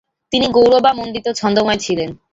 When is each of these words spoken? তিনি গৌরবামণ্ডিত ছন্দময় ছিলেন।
তিনি 0.31 0.45
গৌরবামণ্ডিত 0.47 1.27
ছন্দময় 1.31 1.79
ছিলেন। 1.79 2.09